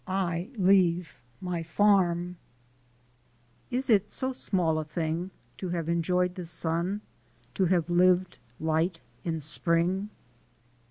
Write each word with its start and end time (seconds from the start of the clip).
I 0.07 0.49
LEAVE 0.57 1.21
MY 1.41 1.61
FARM 1.61 2.37
"Is 3.69 3.87
it 3.87 4.09
so 4.09 4.33
small 4.33 4.79
a 4.79 4.83
thing 4.83 5.29
To 5.59 5.69
have 5.69 5.87
enjoyed 5.87 6.33
the 6.33 6.45
sun, 6.45 7.01
To 7.53 7.65
have 7.65 7.87
lived 7.87 8.39
light 8.59 9.01
in 9.23 9.39
spring?" 9.39 10.09